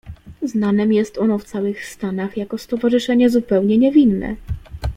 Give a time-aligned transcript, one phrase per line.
[0.41, 4.35] "Znanem jest ono w całych Stanach, jako stowarzyszenie zupełnie niewinne."